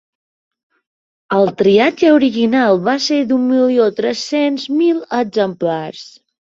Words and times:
El 1.39 1.51
tiratge 1.59 2.11
original 2.15 2.81
va 2.89 2.97
ser 3.09 3.21
d'un 3.35 3.47
milió 3.53 3.87
tres-cents 4.03 4.69
mil 4.83 5.09
exemplars. 5.25 6.07